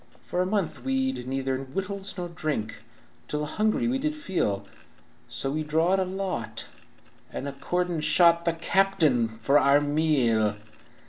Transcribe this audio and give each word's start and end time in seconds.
"For 0.25 0.41
a 0.41 0.47
month 0.47 0.83
we'd 0.83 1.27
neither 1.27 1.61
wittles 1.61 2.17
nor 2.17 2.27
drink, 2.27 2.77
Till 3.27 3.43
a 3.43 3.45
hungry 3.45 3.87
we 3.87 3.99
did 3.99 4.15
feel, 4.15 4.65
So 5.29 5.51
we 5.51 5.61
drawed 5.61 5.99
a 5.99 6.05
lot, 6.05 6.65
and 7.31 7.47
accordin' 7.47 8.01
shot 8.01 8.43
The 8.45 8.53
captain 8.53 9.27
for 9.27 9.59
our 9.59 9.79
meal. 9.79 10.55